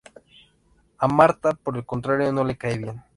[0.97, 3.03] A Martha por el contrario no le cae bien.